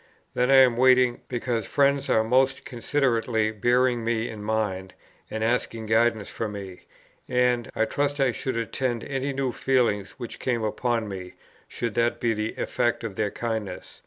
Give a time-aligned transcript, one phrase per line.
[0.33, 4.95] Then I am waiting, because friends are most considerately bearing me in mind,
[5.29, 6.87] and asking guidance for me;
[7.29, 11.35] and, I trust, I should attend to any new feelings which came upon me,
[11.67, 13.99] should that be the effect of their kindness.